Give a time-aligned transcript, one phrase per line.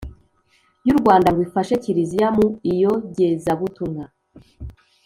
[0.87, 4.05] y’u rwanda ngo ifashe kiliziya mu iyogezabutumwa;